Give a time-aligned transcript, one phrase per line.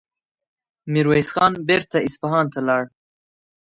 [0.91, 2.83] ميرويس خان بېرته اصفهان ته لاړ.